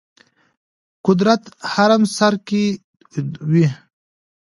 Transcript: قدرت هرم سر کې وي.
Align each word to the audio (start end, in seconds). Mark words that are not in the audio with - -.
قدرت 1.05 1.41
هرم 1.73 2.03
سر 2.17 2.33
کې 2.47 2.63
وي. 3.51 3.67